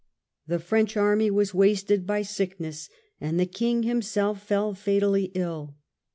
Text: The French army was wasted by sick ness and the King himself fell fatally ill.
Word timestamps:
The 0.47 0.57
French 0.57 0.97
army 0.97 1.29
was 1.29 1.53
wasted 1.53 2.07
by 2.07 2.23
sick 2.23 2.59
ness 2.59 2.89
and 3.19 3.39
the 3.39 3.45
King 3.45 3.83
himself 3.83 4.41
fell 4.41 4.73
fatally 4.73 5.25
ill. 5.35 5.75